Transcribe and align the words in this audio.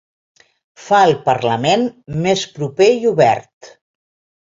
Fa 0.85 1.01
el 1.09 1.13
parlament 1.27 1.85
més 2.25 2.49
proper 2.59 2.91
i 2.97 3.01
obert. 3.15 3.75